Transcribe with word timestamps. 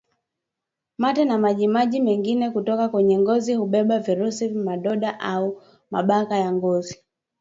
Mate 0.97 1.25
na 1.25 1.37
majimaji 1.37 1.99
mengine 2.01 2.49
kutoka 2.51 2.89
kwenye 2.89 3.19
ngozi 3.19 3.53
hubeba 3.55 3.99
virusi 3.99 4.49
Madonda 4.49 5.19
au 5.19 5.61
mabaka 5.91 6.37
ya 6.37 6.51
ngozi 6.51 6.99